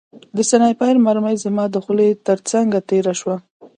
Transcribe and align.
د 0.35 0.37
سنایپر 0.49 0.93
مرمۍ 1.05 1.35
زما 1.45 1.65
د 1.71 1.75
خولۍ 1.83 2.09
ترڅنګ 2.27 2.69
تېره 2.89 3.13
شوه 3.19 3.35